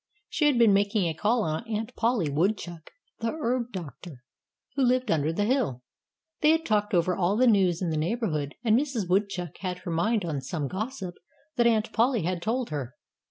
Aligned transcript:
She 0.29 0.47
had 0.47 0.57
been 0.57 0.73
making 0.73 1.05
a 1.07 1.13
call 1.13 1.43
on 1.43 1.63
Aunt 1.67 1.93
Polly 1.95 2.27
Woodchuck, 2.27 2.89
the 3.19 3.33
herb 3.39 3.71
doctor, 3.71 4.23
who 4.75 4.81
lived 4.81 5.11
under 5.11 5.31
the 5.31 5.45
hill. 5.45 5.83
They 6.41 6.49
had 6.49 6.65
talked 6.65 6.95
over 6.95 7.15
all 7.15 7.37
the 7.37 7.45
news 7.45 7.83
in 7.83 7.91
the 7.91 7.97
neighborhood. 7.97 8.55
And 8.63 8.75
Mrs. 8.75 9.07
Woodchuck 9.07 9.57
had 9.59 9.77
her 9.81 9.91
mind 9.91 10.25
on 10.25 10.41
some 10.41 10.67
gossip 10.67 11.13
that 11.55 11.67
Aunt 11.67 11.93
Polly 11.93 12.23
had 12.23 12.41
told 12.41 12.71
her. 12.71 12.95